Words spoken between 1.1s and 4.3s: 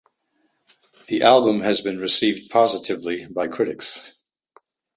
album has been received positively by critics.